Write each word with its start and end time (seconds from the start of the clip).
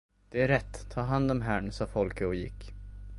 Det 0.29 0.41
är 0.41 0.47
rätt, 0.47 0.89
tag 0.89 1.03
hand 1.03 1.31
om 1.31 1.41
herrn, 1.41 1.71
sade 1.71 1.91
Folke 1.91 2.25
och 2.25 2.35
gick. 2.35 2.73